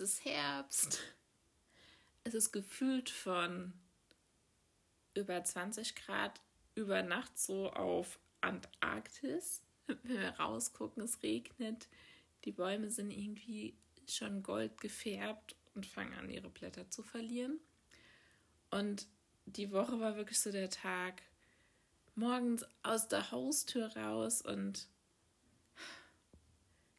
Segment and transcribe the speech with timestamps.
[0.00, 1.00] Es ist Herbst.
[2.22, 3.72] Es ist gefühlt von
[5.12, 6.40] über 20 Grad
[6.76, 9.64] über Nacht so auf Antarktis.
[9.88, 11.88] Wenn wir rausgucken, es regnet.
[12.44, 13.76] Die Bäume sind irgendwie
[14.06, 17.58] schon gold gefärbt und fangen an, ihre Blätter zu verlieren.
[18.70, 19.08] Und
[19.46, 21.22] die Woche war wirklich so der Tag,
[22.14, 24.86] morgens aus der Haustür raus und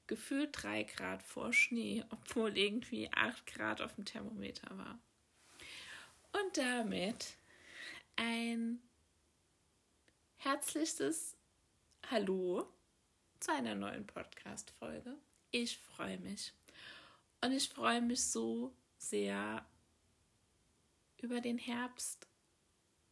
[0.10, 5.00] gefühlt drei Grad vor Schnee, obwohl irgendwie acht Grad auf dem Thermometer war.
[6.34, 7.38] Und damit
[8.16, 8.82] ein
[10.38, 11.38] herzlichstes
[12.10, 12.68] Hallo
[13.40, 15.16] zu einer neuen Podcast-Folge.
[15.52, 16.54] Ich freue mich.
[17.42, 19.64] Und ich freue mich so sehr
[21.22, 22.28] über den Herbst,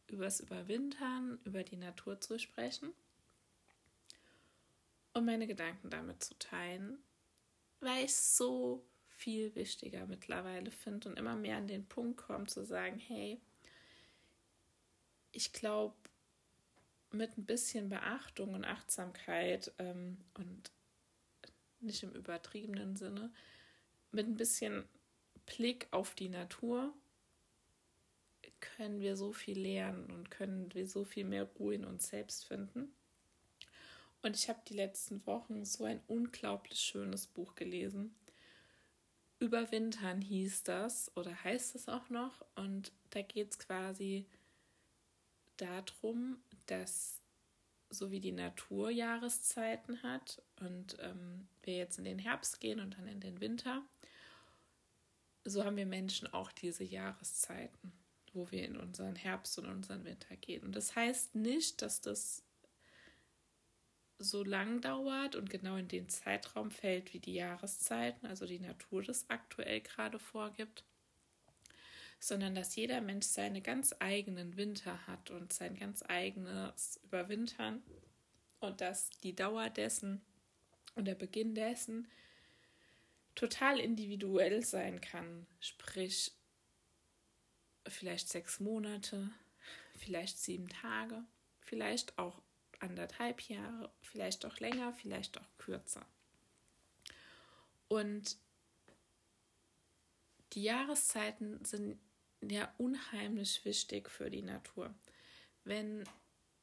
[0.08, 2.92] übers Überwintern, über die Natur zu sprechen
[5.18, 6.98] und meine Gedanken damit zu teilen,
[7.80, 12.46] weil ich es so viel wichtiger mittlerweile finde und immer mehr an den Punkt komme
[12.46, 13.40] zu sagen, hey,
[15.32, 15.96] ich glaube,
[17.10, 20.70] mit ein bisschen Beachtung und Achtsamkeit ähm, und
[21.80, 23.32] nicht im übertriebenen Sinne,
[24.12, 24.84] mit ein bisschen
[25.46, 26.92] Blick auf die Natur
[28.60, 32.46] können wir so viel lernen und können wir so viel mehr Ruhe in uns selbst
[32.46, 32.92] finden.
[34.22, 38.14] Und ich habe die letzten Wochen so ein unglaublich schönes Buch gelesen.
[39.38, 42.44] Überwintern hieß das oder heißt es auch noch.
[42.56, 44.26] Und da geht es quasi
[45.56, 47.20] darum, dass
[47.90, 52.98] so wie die Natur Jahreszeiten hat und ähm, wir jetzt in den Herbst gehen und
[52.98, 53.82] dann in den Winter,
[55.44, 57.92] so haben wir Menschen auch diese Jahreszeiten,
[58.34, 60.64] wo wir in unseren Herbst und unseren Winter gehen.
[60.64, 62.42] Und das heißt nicht, dass das
[64.18, 69.02] so lang dauert und genau in den Zeitraum fällt wie die Jahreszeiten, also die Natur
[69.02, 70.84] das aktuell gerade vorgibt,
[72.18, 77.82] sondern dass jeder Mensch seine ganz eigenen Winter hat und sein ganz eigenes Überwintern
[78.60, 80.20] und dass die Dauer dessen
[80.96, 82.08] und der Beginn dessen
[83.36, 85.46] total individuell sein kann.
[85.60, 86.32] Sprich,
[87.86, 89.30] vielleicht sechs Monate,
[89.96, 91.22] vielleicht sieben Tage,
[91.60, 92.42] vielleicht auch
[92.80, 96.06] anderthalb Jahre, vielleicht auch länger, vielleicht auch kürzer.
[97.88, 98.36] Und
[100.52, 101.98] die Jahreszeiten sind
[102.40, 104.94] ja unheimlich wichtig für die Natur.
[105.64, 106.04] Wenn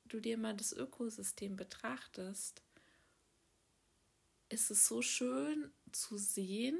[0.06, 2.64] du dir mal das Ökosystem betrachtest,
[4.50, 6.80] ist es so schön zu sehen,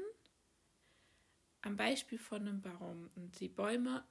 [1.62, 3.10] am Beispiel von einem Baum.
[3.16, 4.04] Die Bäume,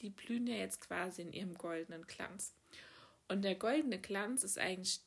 [0.00, 2.52] die blühen ja jetzt quasi in ihrem goldenen Glanz.
[3.28, 5.00] Und der goldene Glanz ist eigentlich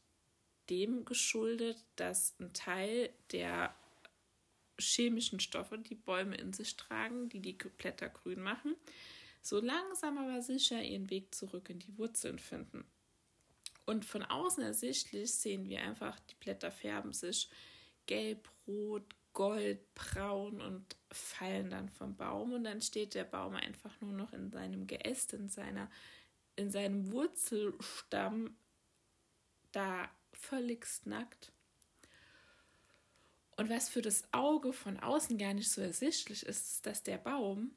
[0.69, 3.75] dem geschuldet, dass ein Teil der
[4.79, 8.75] chemischen Stoffe, die Bäume in sich tragen, die die Blätter grün machen,
[9.41, 12.85] so langsam aber sicher ihren Weg zurück in die Wurzeln finden.
[13.85, 17.49] Und von außen ersichtlich sehen wir einfach, die Blätter färben sich
[18.05, 24.01] gelb, rot, gold, braun und fallen dann vom Baum und dann steht der Baum einfach
[24.01, 25.89] nur noch in seinem Geäst, in seiner
[26.57, 28.55] in seinem Wurzelstamm
[29.71, 31.53] da völligst nackt
[33.57, 37.17] und was für das Auge von außen gar nicht so ersichtlich ist, ist, dass der
[37.17, 37.71] Baum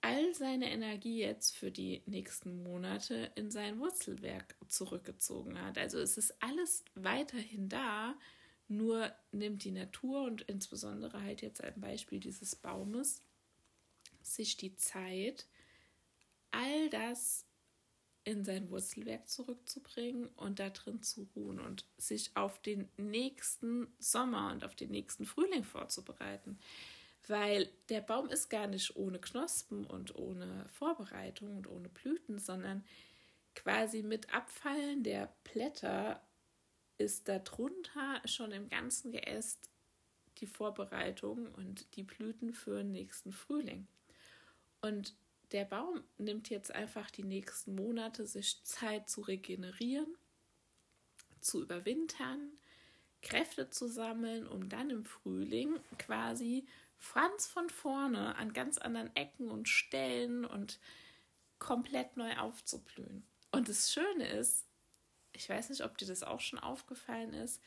[0.00, 5.78] all seine Energie jetzt für die nächsten Monate in sein Wurzelwerk zurückgezogen hat.
[5.78, 8.16] Also es ist alles weiterhin da,
[8.66, 13.22] nur nimmt die Natur und insbesondere halt jetzt ein Beispiel dieses Baumes
[14.22, 15.46] sich die Zeit,
[16.50, 17.44] all das
[18.24, 24.52] in sein Wurzelwerk zurückzubringen und da drin zu ruhen und sich auf den nächsten Sommer
[24.52, 26.58] und auf den nächsten Frühling vorzubereiten.
[27.26, 32.84] Weil der Baum ist gar nicht ohne Knospen und ohne Vorbereitung und ohne Blüten, sondern
[33.54, 36.20] quasi mit Abfallen der Blätter
[36.98, 39.70] ist darunter schon im ganzen Geäst
[40.38, 43.86] die Vorbereitung und die Blüten für den nächsten Frühling.
[44.80, 45.14] Und
[45.52, 50.16] der Baum nimmt jetzt einfach die nächsten Monate sich Zeit zu regenerieren,
[51.40, 52.52] zu überwintern,
[53.20, 56.66] Kräfte zu sammeln, um dann im Frühling quasi
[56.96, 60.78] Franz von vorne an ganz anderen Ecken und Stellen und
[61.58, 63.24] komplett neu aufzublühen.
[63.50, 64.66] Und das Schöne ist,
[65.32, 67.60] ich weiß nicht, ob dir das auch schon aufgefallen ist,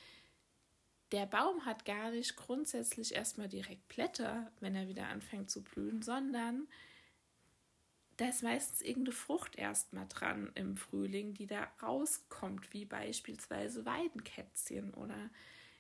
[1.12, 6.02] der Baum hat gar nicht grundsätzlich erstmal direkt Blätter, wenn er wieder anfängt zu blühen,
[6.02, 6.68] sondern
[8.18, 14.94] da ist meistens irgendeine Frucht erstmal dran im Frühling, die da rauskommt, wie beispielsweise Weidenkätzchen
[14.94, 15.30] oder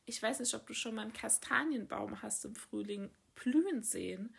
[0.06, 4.36] ich weiß nicht, ob du schon mal einen Kastanienbaum hast im Frühling blühen sehen.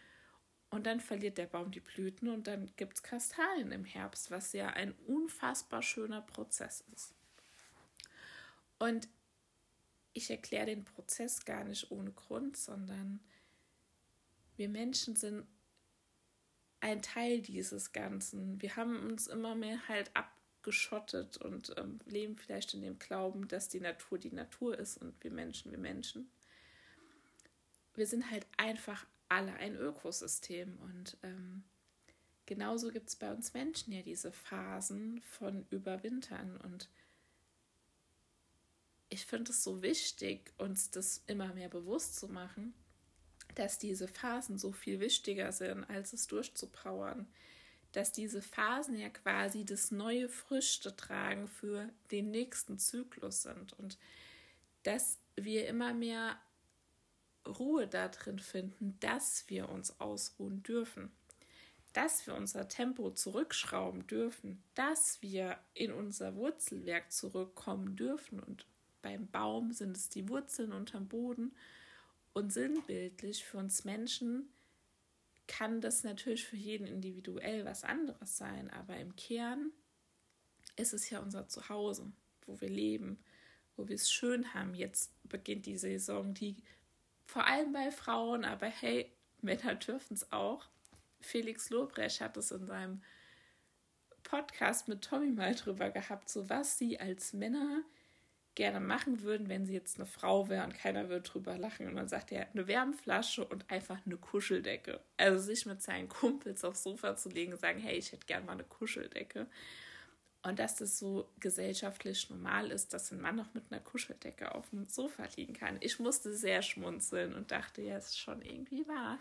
[0.70, 4.52] Und dann verliert der Baum die Blüten und dann gibt es Kastanien im Herbst, was
[4.52, 7.14] ja ein unfassbar schöner Prozess ist.
[8.78, 9.08] Und
[10.12, 13.20] ich erkläre den Prozess gar nicht ohne Grund, sondern
[14.56, 15.46] wir Menschen sind
[16.80, 18.60] ein Teil dieses Ganzen.
[18.60, 23.68] Wir haben uns immer mehr halt abgeschottet und ähm, leben vielleicht in dem Glauben, dass
[23.68, 26.30] die Natur die Natur ist und wir Menschen, wir Menschen.
[27.94, 31.64] Wir sind halt einfach alle ein Ökosystem und ähm,
[32.44, 36.88] genauso gibt es bei uns Menschen ja diese Phasen von Überwintern und
[39.08, 42.74] ich finde es so wichtig, uns das immer mehr bewusst zu machen,
[43.56, 47.26] dass diese Phasen so viel wichtiger sind, als es durchzupowern.
[47.92, 53.98] Dass diese Phasen ja quasi das neue Früchte tragen für den nächsten Zyklus sind und
[54.82, 56.38] dass wir immer mehr
[57.46, 61.10] Ruhe darin finden, dass wir uns ausruhen dürfen,
[61.92, 68.40] dass wir unser Tempo zurückschrauben dürfen, dass wir in unser Wurzelwerk zurückkommen dürfen.
[68.40, 68.66] Und
[69.00, 71.54] beim Baum sind es die Wurzeln unterm Boden
[72.36, 74.50] und sinnbildlich für uns Menschen
[75.46, 79.72] kann das natürlich für jeden individuell was anderes sein, aber im Kern
[80.76, 82.12] ist es ja unser Zuhause,
[82.44, 83.18] wo wir leben,
[83.74, 84.74] wo wir es schön haben.
[84.74, 86.56] Jetzt beginnt die Saison, die
[87.24, 89.10] vor allem bei Frauen, aber hey,
[89.40, 90.68] Männer dürfen es auch.
[91.22, 93.02] Felix Lobrecht hat es in seinem
[94.24, 97.82] Podcast mit Tommy mal drüber gehabt, so was sie als Männer
[98.56, 101.86] gerne machen würden, wenn sie jetzt eine Frau wäre und keiner würde drüber lachen.
[101.86, 105.00] Und dann sagt er, eine Wärmflasche und einfach eine Kuscheldecke.
[105.16, 108.46] Also sich mit seinen Kumpels aufs Sofa zu legen und sagen, hey, ich hätte gerne
[108.46, 109.46] mal eine Kuscheldecke.
[110.42, 114.70] Und dass das so gesellschaftlich normal ist, dass ein Mann noch mit einer Kuscheldecke auf
[114.70, 115.76] dem Sofa liegen kann.
[115.80, 119.18] Ich musste sehr schmunzeln und dachte, ja, ist schon irgendwie wahr.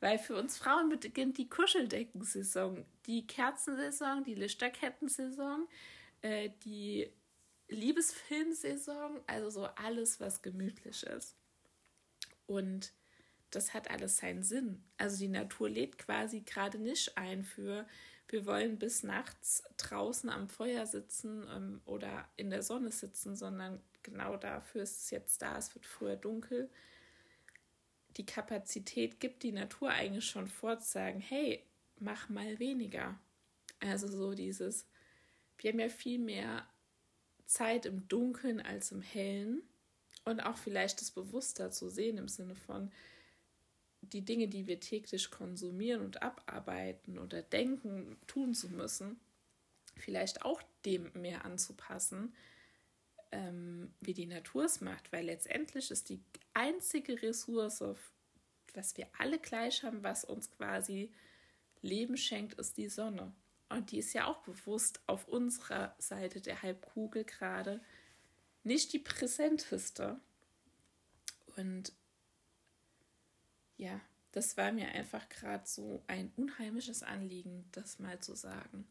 [0.00, 5.68] Weil für uns Frauen beginnt die Kuscheldeckensaison, die Kerzensaison, die Lichterkettensaison,
[6.22, 7.10] äh, die
[7.68, 11.36] Liebesfilmsaison, also so alles, was gemütlich ist.
[12.46, 12.92] Und
[13.50, 14.82] das hat alles seinen Sinn.
[14.96, 17.86] Also die Natur lädt quasi gerade nicht ein für,
[18.28, 23.80] wir wollen bis nachts draußen am Feuer sitzen ähm, oder in der Sonne sitzen, sondern
[24.02, 26.70] genau dafür ist es jetzt da, es wird früher dunkel.
[28.16, 31.64] Die Kapazität gibt die Natur eigentlich schon vor zu sagen, hey,
[31.98, 33.18] mach mal weniger.
[33.80, 34.86] Also so dieses,
[35.58, 36.66] wir haben ja viel mehr
[37.48, 39.62] Zeit im Dunkeln als im Hellen
[40.24, 42.92] und auch vielleicht das bewusster zu sehen im Sinne von
[44.02, 49.18] die Dinge, die wir täglich konsumieren und abarbeiten oder denken, tun zu müssen,
[49.96, 52.34] vielleicht auch dem mehr anzupassen,
[53.32, 56.20] ähm, wie die Natur es macht, weil letztendlich ist die
[56.54, 57.82] einzige Ressource,
[58.74, 61.10] was wir alle gleich haben, was uns quasi
[61.80, 63.32] Leben schenkt, ist die Sonne.
[63.68, 67.80] Und die ist ja auch bewusst auf unserer Seite der Halbkugel gerade
[68.64, 70.20] nicht die präsenteste.
[71.56, 71.92] Und
[73.76, 74.00] ja,
[74.32, 78.86] das war mir einfach gerade so ein unheimliches Anliegen, das mal zu sagen.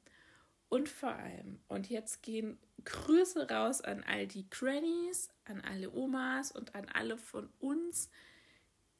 [0.69, 6.51] Und vor allem, und jetzt gehen Grüße raus an all die Grannies, an alle Omas
[6.51, 8.09] und an alle von uns,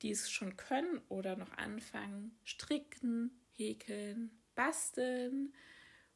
[0.02, 5.54] die es schon können oder noch anfangen, stricken, häkeln, basteln,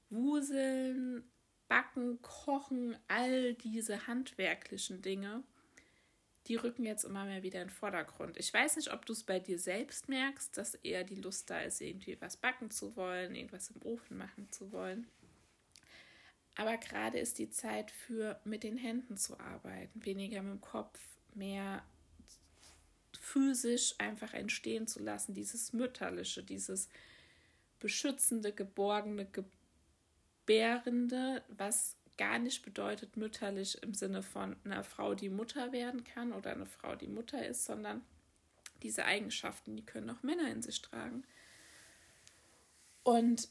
[0.09, 1.23] wuseln,
[1.69, 5.43] backen, kochen, all diese handwerklichen Dinge,
[6.47, 8.35] die rücken jetzt immer mehr wieder in den Vordergrund.
[8.37, 11.61] Ich weiß nicht, ob du es bei dir selbst merkst, dass eher die Lust da
[11.61, 15.07] ist, irgendwie was backen zu wollen, irgendwas im Ofen machen zu wollen.
[16.55, 20.99] Aber gerade ist die Zeit für mit den Händen zu arbeiten, weniger mit dem Kopf,
[21.33, 21.83] mehr
[23.17, 26.89] physisch einfach entstehen zu lassen, dieses Mütterliche, dieses
[27.81, 29.27] beschützende, geborgene,
[30.45, 36.31] gebärende, was gar nicht bedeutet mütterlich im Sinne von einer Frau, die Mutter werden kann
[36.31, 38.01] oder eine Frau, die Mutter ist, sondern
[38.83, 41.23] diese Eigenschaften, die können auch Männer in sich tragen.
[43.03, 43.49] Und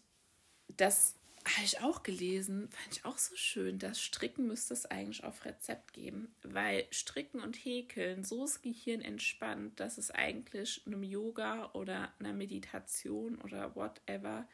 [0.76, 1.16] das
[1.46, 3.78] habe ich auch gelesen, fand ich auch so schön.
[3.78, 9.00] Das Stricken müsste es eigentlich auf Rezept geben, weil Stricken und Häkeln so das Gehirn
[9.00, 14.46] entspannt, dass es eigentlich einem Yoga oder einer Meditation oder whatever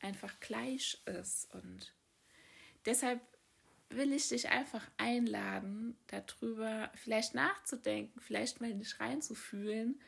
[0.00, 1.52] einfach gleich ist.
[1.54, 1.94] Und
[2.84, 3.20] deshalb
[3.88, 10.00] will ich dich einfach einladen, darüber vielleicht nachzudenken, vielleicht mal nicht reinzufühlen,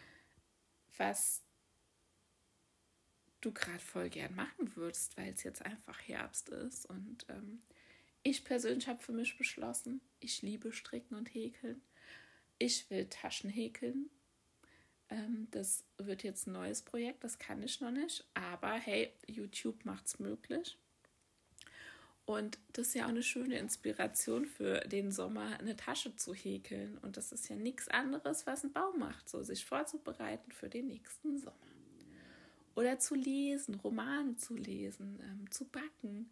[0.97, 1.43] was
[3.40, 6.87] du gerade voll gern machen würdest, weil es jetzt einfach Herbst ist.
[6.87, 7.62] Und ähm,
[8.23, 11.80] ich persönlich habe für mich beschlossen, ich liebe Stricken und Häkeln.
[12.59, 14.11] Ich will Taschen häkeln.
[15.11, 18.26] Ähm, das wird jetzt ein neues Projekt, das kann ich noch nicht.
[18.35, 20.76] Aber hey, YouTube macht es möglich.
[22.26, 26.99] Und das ist ja auch eine schöne Inspiration für den Sommer, eine Tasche zu häkeln.
[26.99, 30.88] Und das ist ja nichts anderes, was ein Baum macht, so sich vorzubereiten für den
[30.88, 31.77] nächsten Sommer.
[32.78, 36.30] Oder zu lesen, Romane zu lesen, ähm, zu backen.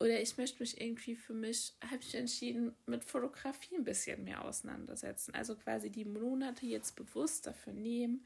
[0.00, 4.44] Oder ich möchte mich irgendwie für mich, habe ich entschieden, mit Fotografie ein bisschen mehr
[4.44, 5.32] auseinandersetzen.
[5.32, 8.24] Also quasi die Monate jetzt bewusst dafür nehmen,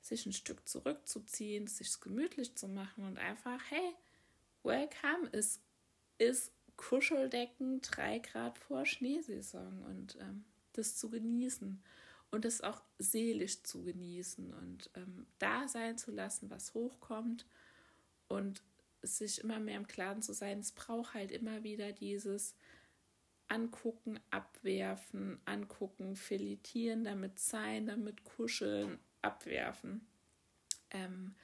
[0.00, 3.94] sich ein Stück zurückzuziehen, sich gemütlich zu machen und einfach, hey,
[4.64, 5.60] welcome ist
[6.18, 11.80] ist Kuscheldecken 3 Grad vor Schneesaison und ähm, das zu genießen
[12.30, 17.46] und das auch seelisch zu genießen und ähm, da sein zu lassen, was hochkommt
[18.28, 18.62] und
[19.02, 22.54] sich immer mehr im Klaren zu sein, es braucht halt immer wieder dieses
[23.48, 30.06] Angucken, abwerfen, angucken, filetieren, damit sein, damit kuscheln, abwerfen
[30.90, 31.36] ähm,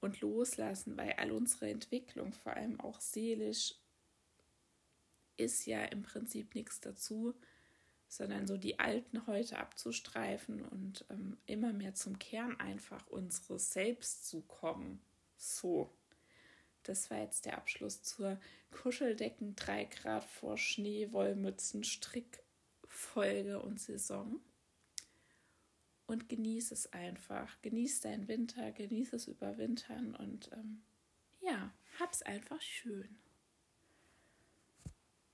[0.00, 3.74] und loslassen, weil all unsere Entwicklung, vor allem auch seelisch,
[5.36, 7.34] ist ja im Prinzip nichts dazu,
[8.08, 14.26] sondern so die alten heute abzustreifen und ähm, immer mehr zum Kern einfach unseres Selbst
[14.26, 15.00] zu kommen.
[15.36, 15.90] So.
[16.82, 18.38] Das war jetzt der Abschluss zur
[18.70, 24.40] Kuscheldecken 3 Grad vor Schnee, Wollmützen, Strickfolge und Saison.
[26.06, 27.60] Und genieß es einfach.
[27.62, 30.82] Genieß deinen Winter, genieß es überwintern und ähm,
[31.40, 33.18] ja, hab's einfach schön.